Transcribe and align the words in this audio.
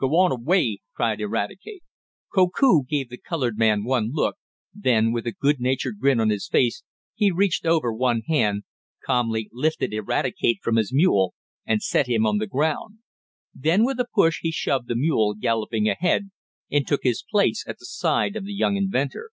"Go 0.00 0.16
on 0.16 0.32
away!" 0.32 0.78
cried 0.96 1.20
Eradicate. 1.20 1.84
Koku 2.34 2.82
gave 2.88 3.08
the 3.08 3.18
colored 3.18 3.56
man 3.56 3.84
one 3.84 4.10
look, 4.12 4.34
then, 4.74 5.12
with 5.12 5.28
a 5.28 5.30
good 5.32 5.60
natured 5.60 6.00
grin 6.00 6.18
on 6.18 6.28
his 6.28 6.48
face, 6.48 6.82
he 7.14 7.30
reached 7.30 7.64
over 7.64 7.94
one 7.94 8.22
hand, 8.26 8.64
calmly 9.04 9.48
lifted 9.52 9.94
Eradicate 9.94 10.58
from 10.60 10.74
his 10.74 10.92
mule 10.92 11.34
and 11.64 11.84
set 11.84 12.08
him 12.08 12.26
on 12.26 12.38
the 12.38 12.48
ground. 12.48 12.98
Then, 13.54 13.84
with 13.84 14.00
a 14.00 14.06
push, 14.12 14.40
he 14.42 14.50
shoved 14.50 14.88
the 14.88 14.96
mule 14.96 15.34
galloping 15.34 15.88
ahead, 15.88 16.32
and 16.68 16.84
took 16.84 17.04
his 17.04 17.22
place 17.22 17.62
at 17.68 17.78
the 17.78 17.86
side 17.86 18.34
of 18.34 18.44
the 18.44 18.54
young 18.54 18.74
inventor. 18.76 19.30